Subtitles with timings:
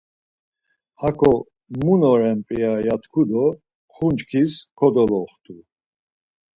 [1.01, 1.31] Hako
[1.83, 3.45] mun oren p̌ia ya tku do
[3.95, 5.55] ğunçkis kodoloxtu.